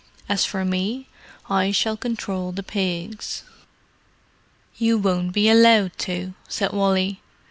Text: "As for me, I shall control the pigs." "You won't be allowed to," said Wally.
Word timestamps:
"As 0.27 0.45
for 0.45 0.65
me, 0.65 1.05
I 1.47 1.69
shall 1.71 1.95
control 1.95 2.51
the 2.51 2.63
pigs." 2.63 3.43
"You 4.77 4.97
won't 4.97 5.31
be 5.31 5.47
allowed 5.47 5.95
to," 5.99 6.33
said 6.47 6.73
Wally. 6.73 7.21